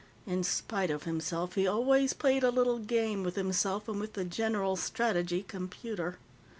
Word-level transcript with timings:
In 0.25 0.43
spite 0.43 0.89
of 0.89 1.03
himself, 1.03 1.53
he 1.53 1.67
always 1.67 2.11
played 2.13 2.43
a 2.43 2.49
little 2.49 2.79
game 2.79 3.21
with 3.21 3.35
himself 3.35 3.87
and 3.87 3.99
with 3.99 4.13
the 4.13 4.25
General 4.25 4.75
Strategy 4.75 5.43
Computer. 5.47 6.17